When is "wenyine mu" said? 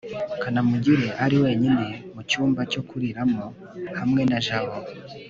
1.43-2.21